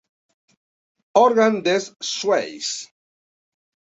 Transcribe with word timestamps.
Organ 1.25 1.59
des 1.63 1.93
Schweiz. 2.01 2.71